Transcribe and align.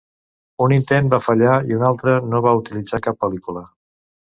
Un 0.67 0.71
intent 0.77 1.11
va 1.15 1.19
fallar 1.25 1.59
i 1.73 1.77
un 1.81 1.85
altre 1.91 2.17
no 2.33 2.43
va 2.49 2.57
utilitzar 2.63 3.03
cap 3.11 3.23
pel·lícula. 3.27 3.67